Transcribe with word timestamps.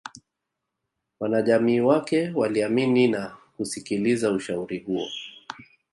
Wanajamii 1.19 1.79
wake 1.79 2.29
waliamini 2.35 3.07
na 3.07 3.37
kusikiliza 3.57 4.31
ushauri 4.31 4.79
huo 4.79 5.07